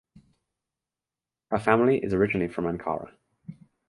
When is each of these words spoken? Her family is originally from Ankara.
Her 1.51 1.59
family 1.59 1.99
is 1.99 2.11
originally 2.15 2.47
from 2.51 2.65
Ankara. 2.65 3.11